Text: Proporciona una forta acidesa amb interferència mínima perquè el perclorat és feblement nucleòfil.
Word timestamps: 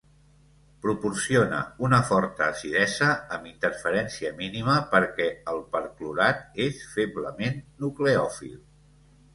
Proporciona 0.85 1.59
una 1.87 1.99
forta 2.07 2.47
acidesa 2.53 3.09
amb 3.37 3.51
interferència 3.51 4.33
mínima 4.41 4.79
perquè 4.97 5.29
el 5.55 5.63
perclorat 5.77 6.45
és 6.69 6.83
feblement 6.99 7.63
nucleòfil. 7.87 8.61